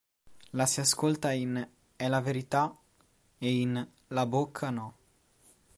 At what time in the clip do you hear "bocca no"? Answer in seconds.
4.25-4.97